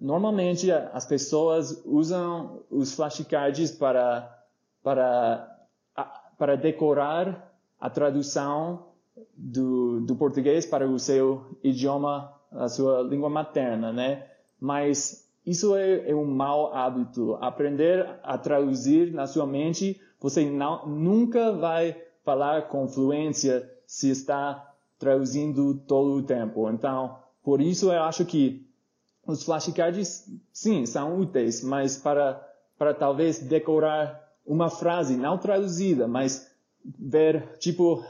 [0.00, 4.44] normalmente as pessoas usam os flashcards para,
[4.82, 5.58] para,
[6.38, 8.86] para decorar a tradução
[9.36, 14.26] do, do português para o seu idioma, a sua língua materna, né?
[14.60, 17.34] Mas isso é, é um mau hábito.
[17.40, 24.74] Aprender a traduzir na sua mente, você não, nunca vai falar com fluência se está
[24.98, 26.68] traduzindo todo o tempo.
[26.70, 28.66] Então, por isso eu acho que
[29.26, 32.40] os flashcards, sim, são úteis, mas para,
[32.78, 36.50] para talvez decorar uma frase não traduzida, mas
[36.98, 38.04] ver, tipo,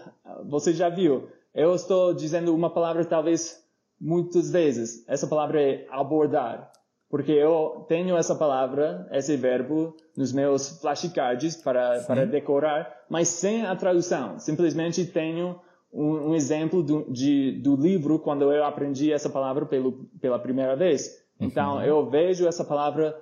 [0.45, 3.65] você já viu, eu estou dizendo uma palavra talvez
[4.01, 6.73] muitas vezes, essa palavra é abordar.
[7.09, 13.65] Porque eu tenho essa palavra, esse verbo, nos meus flashcards para, para decorar, mas sem
[13.65, 14.41] a tradução.
[14.41, 15.61] Simplesmente tenho
[15.93, 20.75] um, um exemplo do, de, do livro quando eu aprendi essa palavra pelo, pela primeira
[20.75, 21.25] vez.
[21.39, 21.83] Então, uhum.
[21.83, 23.17] eu vejo essa palavra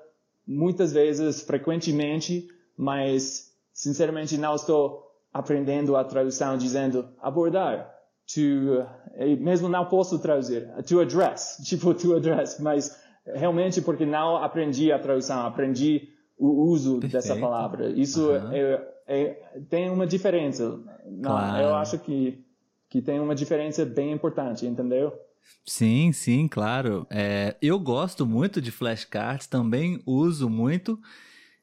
[0.46, 5.03] muitas vezes, frequentemente, mas, sinceramente, não estou
[5.34, 7.92] aprendendo a tradução dizendo abordar.
[8.32, 8.86] To,
[9.40, 10.70] mesmo não posso traduzir.
[10.86, 11.60] To address.
[11.66, 12.58] Tipo, to address.
[12.60, 17.12] Mas, realmente porque não aprendi a tradução, aprendi o uso Perfeito.
[17.12, 17.90] dessa palavra.
[17.90, 18.52] Isso uhum.
[18.52, 20.80] é, é, tem uma diferença.
[21.22, 21.62] Claro.
[21.62, 22.44] Eu acho que,
[22.88, 25.12] que tem uma diferença bem importante, entendeu?
[25.66, 27.06] Sim, sim, claro.
[27.10, 30.98] É, eu gosto muito de flashcards, também uso muito.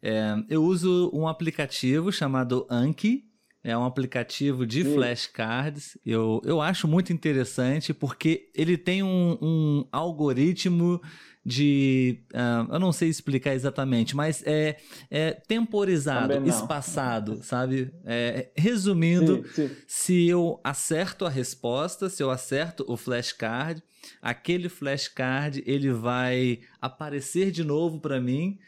[0.02, 3.31] É, eu uso um aplicativo chamado Anki,
[3.64, 4.94] É um aplicativo de Sim.
[4.94, 5.98] flashcards.
[6.04, 11.00] Eu, eu acho muito interessante porque ele tem um, um algoritmo
[11.46, 12.24] de.
[12.34, 14.78] Uh, eu não sei explicar exatamente, mas é,
[15.10, 17.92] é temporizado, espaçado, sabe?
[18.06, 19.76] É, resumindo, sim, sim.
[19.88, 23.82] se eu acerto a resposta, se eu acerto o flashcard,
[24.22, 28.60] aquele flashcard ele vai aparecer de novo para mim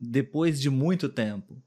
[0.00, 1.60] depois de muito tempo.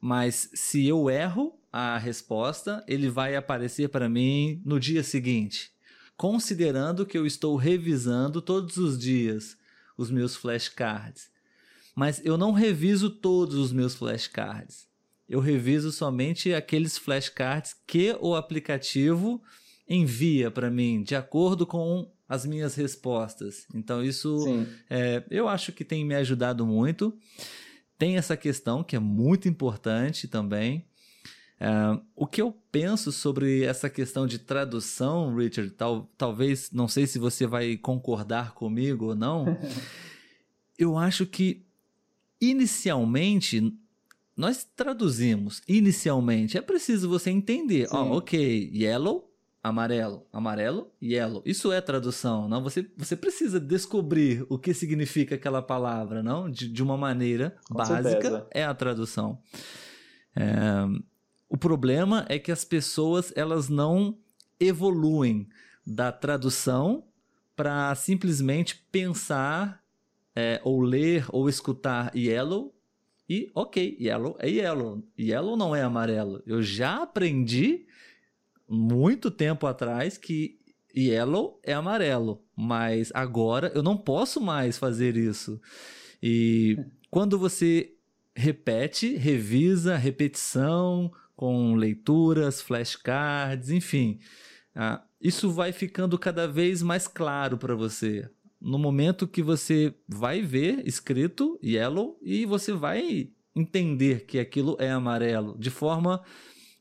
[0.00, 5.70] Mas se eu erro a resposta, ele vai aparecer para mim no dia seguinte,
[6.16, 9.56] considerando que eu estou revisando todos os dias
[9.96, 11.30] os meus flashcards.
[11.94, 14.86] Mas eu não reviso todos os meus flashcards.
[15.28, 19.42] Eu reviso somente aqueles flashcards que o aplicativo
[19.88, 23.66] envia para mim, de acordo com as minhas respostas.
[23.74, 24.44] Então, isso
[24.88, 27.16] é, eu acho que tem me ajudado muito.
[27.98, 30.86] Tem essa questão que é muito importante também.
[31.60, 37.06] Uh, o que eu penso sobre essa questão de tradução, Richard, tal, talvez, não sei
[37.06, 39.44] se você vai concordar comigo ou não,
[40.78, 41.66] eu acho que
[42.40, 43.76] inicialmente
[44.36, 46.56] nós traduzimos inicialmente.
[46.56, 47.88] É preciso você entender.
[47.90, 49.28] Ó, oh, ok, yellow,
[49.60, 51.42] amarelo, amarelo, yellow.
[51.44, 52.62] Isso é tradução, não?
[52.62, 56.48] Você, você precisa descobrir o que significa aquela palavra, não?
[56.48, 58.46] De, de uma maneira Com básica certeza.
[58.52, 59.40] é a tradução.
[60.36, 60.86] É,
[61.48, 64.18] o problema é que as pessoas elas não
[64.60, 65.48] evoluem
[65.86, 67.04] da tradução
[67.56, 69.82] para simplesmente pensar
[70.34, 72.74] é, ou ler ou escutar yellow
[73.28, 76.42] e ok, yellow é yellow, yellow não é amarelo.
[76.46, 77.86] Eu já aprendi
[78.66, 80.58] muito tempo atrás que
[80.96, 85.60] yellow é amarelo, mas agora eu não posso mais fazer isso.
[86.22, 86.78] E
[87.10, 87.94] quando você
[88.34, 94.18] repete, revisa, repetição, com leituras, flashcards, enfim.
[94.74, 98.28] Ah, isso vai ficando cada vez mais claro para você.
[98.60, 104.90] No momento que você vai ver escrito yellow e você vai entender que aquilo é
[104.90, 106.24] amarelo, de forma,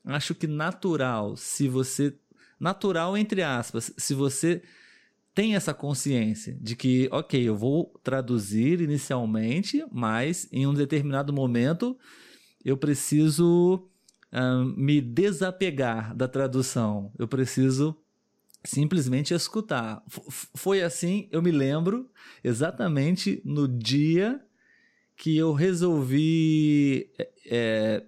[0.04, 1.38] acho que natural.
[1.38, 2.17] Se você.
[2.60, 4.63] Natural, entre aspas, se você
[5.36, 11.96] tem essa consciência de que, ok, eu vou traduzir inicialmente, mas em um determinado momento
[12.65, 13.88] eu preciso
[14.76, 17.12] me desapegar da tradução.
[17.18, 17.96] Eu preciso
[18.63, 20.04] simplesmente escutar.
[20.10, 22.10] F foi assim, eu me lembro
[22.44, 24.42] exatamente no dia
[25.16, 28.04] que eu resolvi é, é,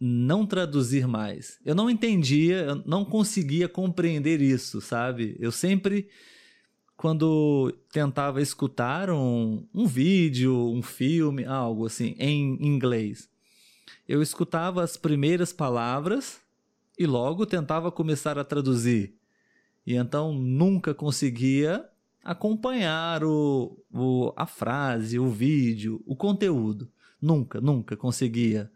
[0.00, 1.60] não traduzir mais.
[1.64, 5.36] Eu não entendia, eu não conseguia compreender isso, sabe?
[5.38, 6.08] Eu sempre,
[6.96, 13.28] quando tentava escutar um, um vídeo, um filme, algo assim, em inglês,
[14.08, 16.40] eu escutava as primeiras palavras
[16.98, 19.16] e logo tentava começar a traduzir.
[19.86, 21.84] E então nunca conseguia
[22.22, 26.90] acompanhar o, o, a frase, o vídeo, o conteúdo.
[27.20, 28.70] Nunca, nunca conseguia.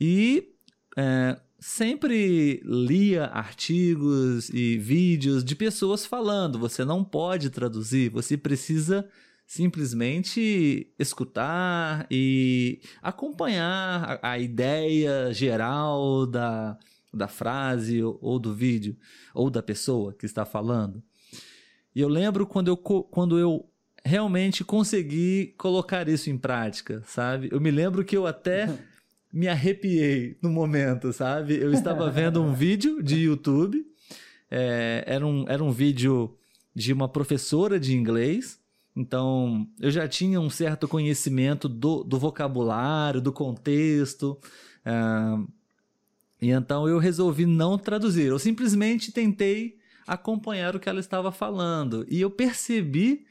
[0.00, 0.54] E
[0.96, 9.08] é, sempre lia artigos e vídeos de pessoas falando: você não pode traduzir, você precisa
[9.48, 16.76] simplesmente escutar e acompanhar a, a ideia geral da,
[17.12, 18.94] da frase ou do vídeo
[19.34, 21.02] ou da pessoa que está falando.
[21.94, 23.66] E eu lembro quando eu, quando eu
[24.04, 27.48] realmente consegui colocar isso em prática, sabe?
[27.50, 28.68] Eu me lembro que eu até
[29.32, 31.56] me arrepiei no momento, sabe?
[31.56, 33.82] Eu estava vendo um vídeo de YouTube,
[34.50, 36.36] é, era, um, era um vídeo
[36.74, 38.58] de uma professora de inglês
[38.98, 44.36] então, eu já tinha um certo conhecimento do, do vocabulário, do contexto.
[44.84, 45.46] Uh,
[46.42, 48.24] e então eu resolvi não traduzir.
[48.24, 52.04] Eu simplesmente tentei acompanhar o que ela estava falando.
[52.08, 53.24] E eu percebi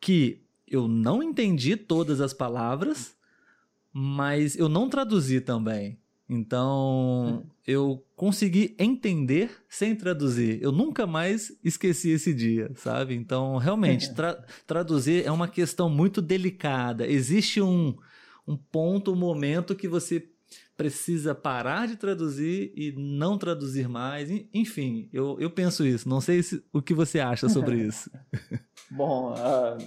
[0.00, 3.14] que eu não entendi todas as palavras,
[3.92, 5.96] mas eu não traduzi também.
[6.28, 10.58] Então, eu consegui entender sem traduzir.
[10.62, 13.14] Eu nunca mais esqueci esse dia, sabe?
[13.14, 17.06] Então, realmente, tra traduzir é uma questão muito delicada.
[17.06, 17.94] Existe um,
[18.46, 20.30] um ponto, um momento que você
[20.78, 24.30] precisa parar de traduzir e não traduzir mais.
[24.54, 26.08] Enfim, eu, eu penso isso.
[26.08, 28.10] Não sei se, o que você acha sobre isso.
[28.98, 29.78] Bom, uh,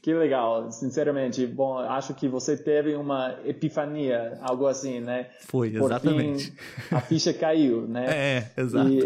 [0.00, 1.44] que legal, sinceramente.
[1.44, 5.26] Bom, acho que você teve uma epifania, algo assim, né?
[5.40, 6.52] Foi, exatamente.
[6.52, 8.06] Fim, a ficha caiu, né?
[8.56, 8.88] É, exato.
[8.88, 9.02] E,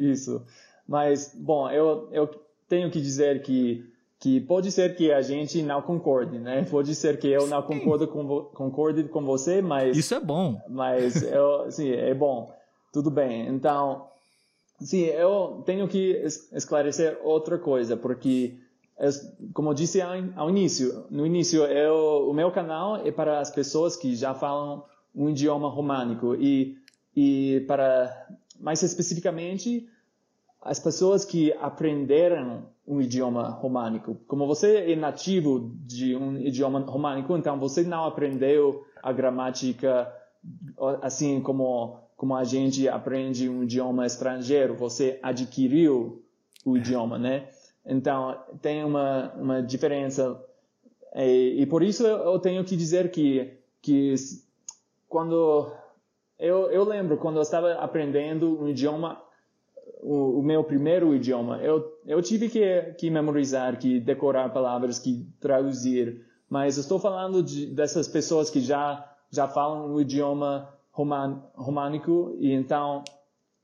[0.10, 0.42] isso.
[0.88, 2.30] Mas, bom, eu, eu
[2.66, 3.84] tenho que dizer que
[4.20, 6.66] que pode ser que a gente não concorde, né?
[6.68, 10.60] Pode ser que eu não concordo com concorde com você, mas isso é bom.
[10.68, 12.52] Mas eu, sim, é bom.
[12.92, 13.46] tudo bem.
[13.46, 14.08] Então,
[14.80, 16.20] sim, eu tenho que
[16.52, 18.58] esclarecer outra coisa, porque
[19.54, 23.96] como eu disse ao, início, no início eu, o meu canal é para as pessoas
[23.96, 24.84] que já falam
[25.14, 26.76] um idioma românico e
[27.16, 28.28] e para
[28.60, 29.88] mais especificamente
[30.62, 34.16] as pessoas que aprenderam um idioma românico.
[34.26, 40.12] Como você é nativo de um idioma românico, então você não aprendeu a gramática
[41.02, 46.24] assim como como a gente aprende um idioma estrangeiro, você adquiriu
[46.64, 47.48] o idioma, né?
[47.88, 50.40] Então tem uma uma diferença
[51.16, 54.14] e, e por isso eu tenho que dizer que que
[55.08, 55.72] quando
[56.38, 59.20] eu, eu lembro quando eu estava aprendendo um idioma
[60.00, 65.26] o, o, meu primeiro idioma, eu, eu tive que, que memorizar, que decorar palavras, que
[65.40, 66.24] traduzir.
[66.48, 72.52] Mas estou falando de, dessas pessoas que já, já falam o idioma roman, românico e
[72.52, 73.04] então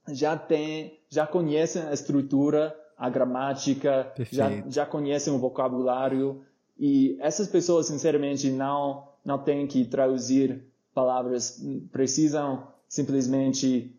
[0.09, 6.43] já tem, já conhecem a estrutura, a gramática, já, já conhecem o vocabulário.
[6.79, 13.95] E essas pessoas, sinceramente, não, não têm que traduzir palavras, precisam simplesmente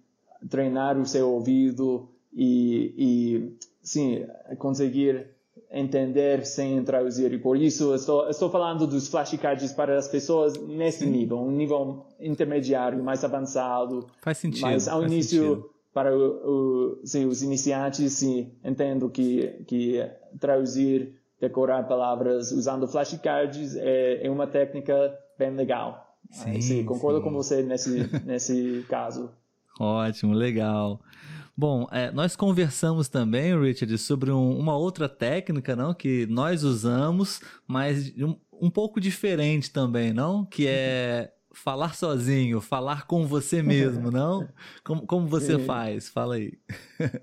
[0.50, 4.26] treinar o seu ouvido, e, e sim,
[4.58, 5.28] conseguir
[5.72, 7.32] entender sem traduzir.
[7.34, 12.06] E por isso estou, estou falando dos flashcards para as pessoas nesse nível, um nível
[12.20, 14.06] intermediário, mais avançado.
[14.22, 14.64] Faz sentido.
[14.64, 15.70] Mas ao início, sentido.
[15.96, 20.06] Para o, o, sim, os iniciantes, sim, entendo que, que
[20.38, 26.18] traduzir, decorar palavras usando flashcards é, é uma técnica bem legal.
[26.30, 27.24] Sim, sim concordo sim.
[27.24, 29.32] com você nesse, nesse caso.
[29.80, 31.00] Ótimo, legal.
[31.56, 37.39] Bom, é, nós conversamos também, Richard, sobre um, uma outra técnica, não, que nós usamos,
[37.66, 44.10] mas um, um pouco diferente também, não, que é falar sozinho, falar com você mesmo,
[44.12, 44.47] não?
[44.84, 45.66] Como, como você Sim.
[45.66, 46.10] faz?
[46.10, 46.53] Fala aí.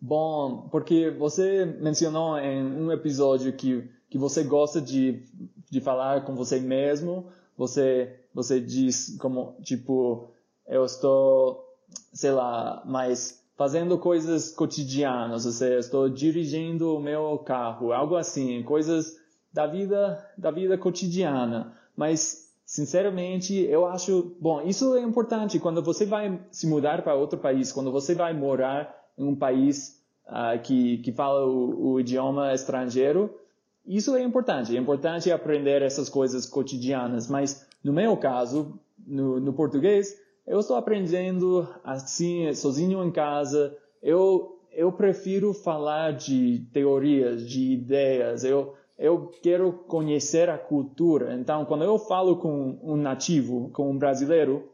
[0.00, 5.22] Bom, porque você mencionou em um episódio que, que você gosta de,
[5.70, 7.26] de falar com você mesmo,
[7.56, 10.28] você, você diz como, tipo,
[10.66, 11.64] eu estou,
[12.12, 18.62] sei lá, mais fazendo coisas cotidianas, ou seja, estou dirigindo o meu carro, algo assim,
[18.64, 19.16] coisas
[19.52, 21.76] da vida, da vida cotidiana.
[21.96, 27.38] Mas, sinceramente, eu acho, bom, isso é importante quando você vai se mudar para outro
[27.38, 32.54] país, quando você vai morar em um país uh, que, que fala o, o idioma
[32.54, 33.38] estrangeiro,
[33.86, 34.74] isso é importante.
[34.74, 40.76] É importante aprender essas coisas cotidianas, mas no meu caso, no, no português, eu estou
[40.76, 43.76] aprendendo assim, sozinho em casa.
[44.02, 48.44] Eu, eu prefiro falar de teorias, de ideias.
[48.44, 51.34] Eu, eu quero conhecer a cultura.
[51.34, 54.70] Então, quando eu falo com um nativo, com um brasileiro,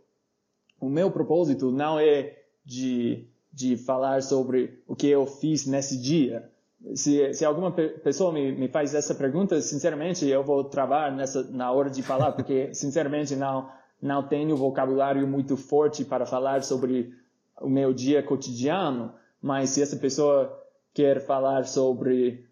[0.78, 6.46] o meu propósito não é de, de falar sobre o que eu fiz nesse dia.
[6.94, 11.72] Se, se alguma pessoa me, me faz essa pergunta, sinceramente, eu vou travar nessa, na
[11.72, 13.70] hora de falar, porque, sinceramente, não,
[14.00, 17.14] não tenho vocabulário muito forte para falar sobre
[17.62, 19.10] o meu dia cotidiano,
[19.40, 20.54] mas se essa pessoa
[20.92, 22.46] quer falar sobre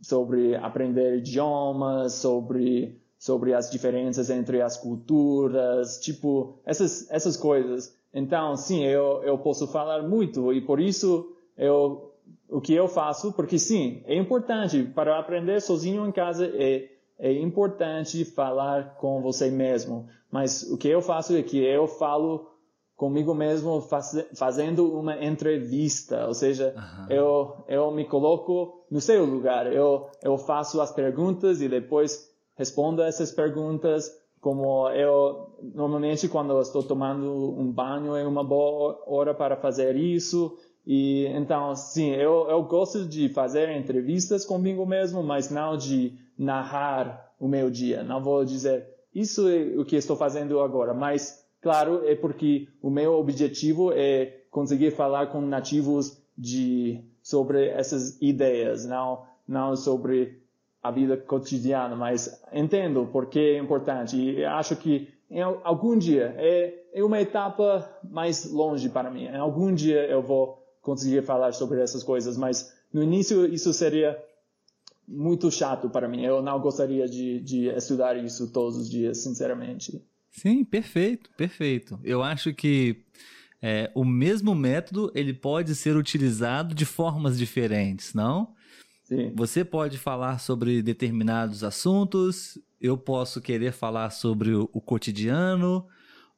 [0.00, 7.96] sobre aprender idiomas, sobre sobre as diferenças entre as culturas, tipo essas essas coisas.
[8.12, 12.10] Então, sim, eu eu posso falar muito e por isso eu
[12.48, 17.32] o que eu faço, porque sim, é importante para aprender sozinho em casa é é
[17.32, 20.08] importante falar com você mesmo.
[20.30, 22.53] Mas o que eu faço é que eu falo
[22.96, 27.06] comigo mesmo faz, fazendo uma entrevista, ou seja, uhum.
[27.14, 33.02] eu, eu me coloco no seu lugar, eu, eu faço as perguntas e depois respondo
[33.02, 39.32] essas perguntas como eu normalmente quando eu estou tomando um banho é uma boa hora
[39.32, 40.54] para fazer isso
[40.86, 47.32] e então sim eu, eu gosto de fazer entrevistas comigo mesmo mas não de narrar
[47.38, 48.02] o meu dia.
[48.02, 52.90] Não vou dizer isso é o que estou fazendo agora, mas claro é porque o
[52.90, 60.42] meu objetivo é conseguir falar com nativos de sobre essas ideias, não não sobre
[60.82, 66.82] a vida cotidiana, mas entendo porque é importante e acho que em algum dia é,
[66.92, 69.24] é uma etapa mais longe para mim.
[69.24, 74.22] Em algum dia eu vou conseguir falar sobre essas coisas, mas no início isso seria
[75.08, 76.22] muito chato para mim.
[76.22, 80.02] Eu não gostaria de, de estudar isso todos os dias, sinceramente.
[80.34, 81.98] Sim, perfeito, perfeito.
[82.02, 83.04] Eu acho que
[83.62, 88.52] é, o mesmo método ele pode ser utilizado de formas diferentes, não?
[89.04, 89.32] Sim.
[89.34, 95.86] Você pode falar sobre determinados assuntos, eu posso querer falar sobre o, o cotidiano,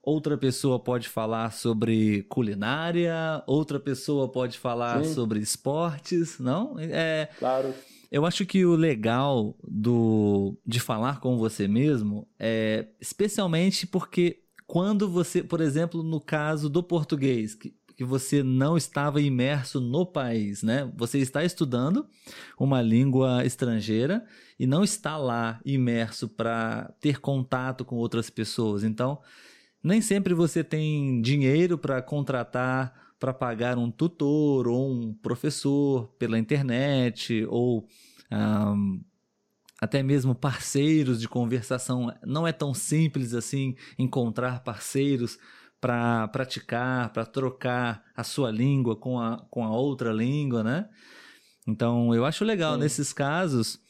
[0.02, 5.14] outra pessoa pode falar sobre culinária, outra pessoa pode falar Sim.
[5.14, 6.76] sobre esportes, não?
[6.78, 7.74] É, claro.
[8.10, 15.08] Eu acho que o legal do de falar com você mesmo é especialmente porque quando
[15.08, 20.62] você, por exemplo, no caso do português, que, que você não estava imerso no país,
[20.62, 20.90] né?
[20.96, 22.06] Você está estudando
[22.58, 24.24] uma língua estrangeira
[24.58, 28.84] e não está lá imerso para ter contato com outras pessoas.
[28.84, 29.20] Então,
[29.82, 36.38] nem sempre você tem dinheiro para contratar, para pagar um tutor ou um professor pela
[36.38, 37.88] internet ou
[38.30, 39.02] um,
[39.80, 42.14] até mesmo parceiros de conversação.
[42.24, 45.40] Não é tão simples assim encontrar parceiros
[45.80, 50.88] para praticar, para trocar a sua língua com a, com a outra língua, né?
[51.66, 52.80] Então, eu acho legal Sim.
[52.80, 53.80] nesses casos,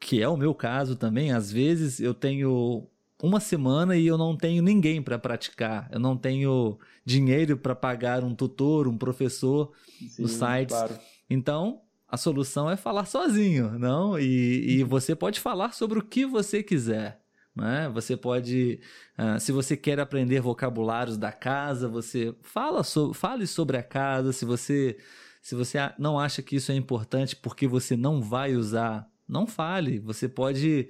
[0.00, 2.88] que é o meu caso também, às vezes eu tenho
[3.22, 5.88] uma semana e eu não tenho ninguém para praticar.
[5.90, 10.76] Eu não tenho dinheiro para pagar um tutor, um professor Sim, nos sites.
[10.76, 10.98] Claro.
[11.28, 14.18] Então, a solução é falar sozinho, não?
[14.18, 17.20] E, e você pode falar sobre o que você quiser.
[17.54, 17.90] Né?
[17.92, 18.80] Você pode,
[19.18, 24.32] uh, se você quer aprender vocabulários da casa, você fala so, fale sobre a casa.
[24.32, 24.96] Se você,
[25.42, 29.98] se você não acha que isso é importante porque você não vai usar, não fale.
[29.98, 30.88] Você pode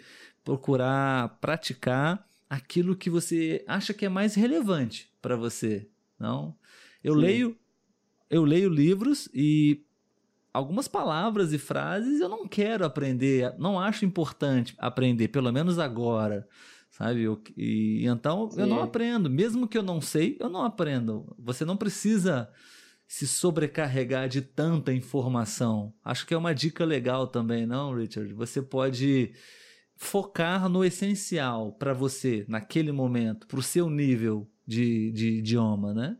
[0.49, 5.86] procurar praticar aquilo que você acha que é mais relevante para você,
[6.18, 6.57] não?
[7.05, 7.20] Eu Sim.
[7.20, 7.57] leio
[8.30, 9.84] eu leio livros e
[10.51, 16.49] algumas palavras e frases eu não quero aprender, não acho importante aprender, pelo menos agora,
[16.90, 17.24] sabe?
[17.24, 18.62] Eu, e, então Sim.
[18.62, 21.30] eu não aprendo, mesmo que eu não sei, eu não aprendo.
[21.38, 22.51] Você não precisa
[23.07, 25.92] se sobrecarregar de tanta informação.
[26.03, 28.32] Acho que é uma dica legal também, não, Richard?
[28.32, 29.34] Você pode
[29.99, 36.16] focar no essencial para você naquele momento, para o seu nível de, de idioma, né?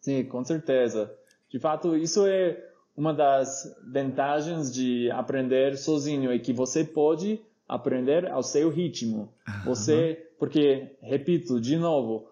[0.00, 1.14] Sim, com certeza.
[1.48, 2.60] De fato, isso é
[2.96, 9.32] uma das vantagens de aprender sozinho, é que você pode aprender ao seu ritmo.
[9.64, 12.28] Você, porque, repito de novo,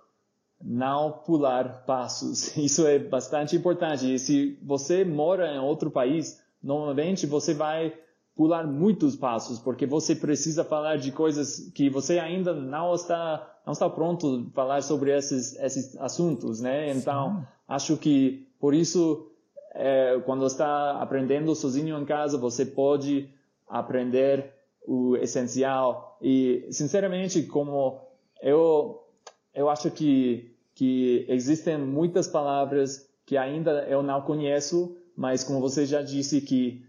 [0.60, 2.54] não pular passos.
[2.58, 4.12] Isso é bastante importante.
[4.12, 7.94] E se você mora em outro país, normalmente você vai
[8.38, 13.72] pular muitos passos, porque você precisa falar de coisas que você ainda não está não
[13.72, 16.92] está pronto a falar sobre esses esses assuntos, né?
[16.92, 17.46] Então, Sim.
[17.66, 19.28] acho que por isso
[19.74, 23.28] é, quando está aprendendo sozinho em casa, você pode
[23.68, 24.54] aprender
[24.86, 28.00] o essencial e sinceramente como
[28.40, 29.02] eu
[29.52, 35.84] eu acho que que existem muitas palavras que ainda eu não conheço, mas como você
[35.84, 36.86] já disse que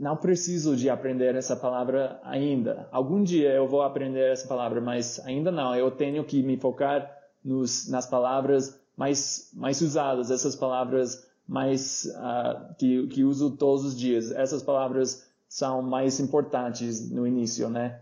[0.00, 2.88] não preciso de aprender essa palavra ainda.
[2.90, 5.76] Algum dia eu vou aprender essa palavra, mas ainda não.
[5.76, 12.74] Eu tenho que me focar nos, nas palavras mais, mais usadas, essas palavras mais uh,
[12.78, 14.30] que, que uso todos os dias.
[14.30, 18.00] Essas palavras são mais importantes no início, né?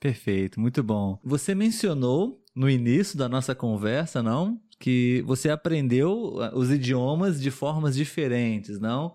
[0.00, 1.18] Perfeito, muito bom.
[1.22, 4.58] Você mencionou no início da nossa conversa, não?
[4.78, 9.12] Que você aprendeu ah, os idiomas de formas diferentes, não?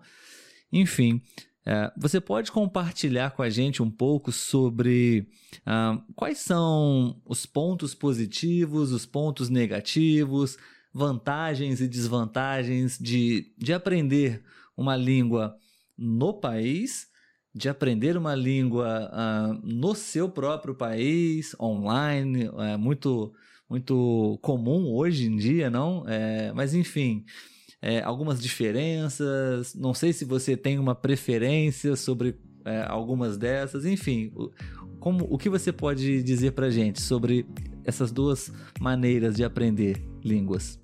[0.70, 1.20] Enfim,
[1.66, 5.26] é, você pode compartilhar com a gente um pouco sobre
[5.60, 10.58] uh, quais são os pontos positivos, os pontos negativos,
[10.92, 14.42] vantagens e desvantagens de, de aprender
[14.76, 15.56] uma língua
[15.96, 17.06] no país,
[17.54, 23.32] de aprender uma língua uh, no seu próprio país, online, é muito,
[23.70, 26.04] muito comum hoje em dia, não?
[26.06, 27.24] É, mas enfim
[27.84, 29.74] é, algumas diferenças.
[29.74, 33.84] Não sei se você tem uma preferência sobre é, algumas dessas.
[33.84, 34.50] Enfim, o,
[34.98, 37.46] como, o que você pode dizer para gente sobre
[37.84, 40.80] essas duas maneiras de aprender línguas?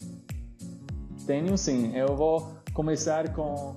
[1.26, 1.96] Tenho sim.
[1.96, 3.76] Eu vou começar com